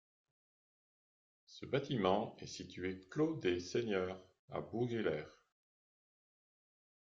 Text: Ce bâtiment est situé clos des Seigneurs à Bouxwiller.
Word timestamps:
Ce 1.45 1.63
bâtiment 1.67 2.35
est 2.39 2.47
situé 2.47 3.07
clos 3.11 3.35
des 3.35 3.59
Seigneurs 3.59 4.19
à 4.49 4.59
Bouxwiller. 4.59 5.25